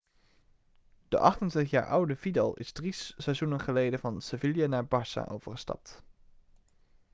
de 1.11 1.17
28-jaar 1.17 1.87
oude 1.87 2.15
vidal 2.15 2.53
is 2.53 2.71
drie 2.71 2.91
seizoenen 3.17 3.59
geleden 3.59 3.99
van 3.99 4.21
sevilla 4.21 4.67
naar 4.67 4.87
barça 4.87 5.27
overgestapt 5.27 6.03